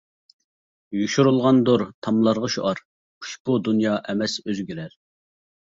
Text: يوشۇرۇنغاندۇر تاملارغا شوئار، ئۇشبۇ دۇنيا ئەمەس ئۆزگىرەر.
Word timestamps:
يوشۇرۇنغاندۇر 0.99 1.83
تاملارغا 2.07 2.49
شوئار، 2.57 2.83
ئۇشبۇ 2.83 3.61
دۇنيا 3.69 3.95
ئەمەس 4.01 4.41
ئۆزگىرەر. 4.47 4.99